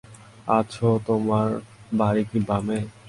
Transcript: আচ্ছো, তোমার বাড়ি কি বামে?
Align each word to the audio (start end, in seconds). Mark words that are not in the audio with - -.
আচ্ছো, 0.49 0.87
তোমার 1.07 1.47
বাড়ি 1.99 2.23
কি 2.29 2.39
বামে? 2.47 2.79